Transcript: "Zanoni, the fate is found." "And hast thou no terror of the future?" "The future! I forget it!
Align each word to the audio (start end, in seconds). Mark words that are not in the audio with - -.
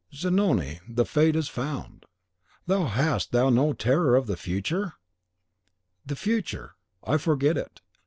"Zanoni, 0.15 0.79
the 0.89 1.05
fate 1.05 1.35
is 1.35 1.47
found." 1.47 2.07
"And 2.67 2.87
hast 2.87 3.31
thou 3.31 3.51
no 3.51 3.71
terror 3.73 4.15
of 4.15 4.25
the 4.25 4.35
future?" 4.35 4.93
"The 6.03 6.15
future! 6.15 6.73
I 7.05 7.17
forget 7.17 7.55
it! 7.55 7.81